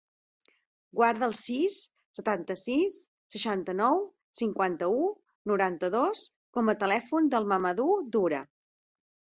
[0.99, 1.75] Guarda el sis,
[2.19, 2.95] setanta-sis,
[3.35, 4.01] seixanta-nou,
[4.41, 5.07] cinquanta-u,
[5.53, 6.27] noranta-dos
[6.59, 8.47] com a telèfon del Mahamadou Dura.